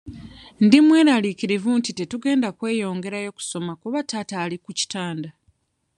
Ndi 0.65 0.77
mweraliikirivu 0.85 1.69
nti 1.79 1.91
tetugenda 1.99 2.49
kweyongerayo 2.57 3.31
kusoma 3.37 3.73
kuba 3.81 3.99
taata 4.09 4.35
ali 4.43 4.57
ku 4.63 4.71
kitanda. 4.79 5.29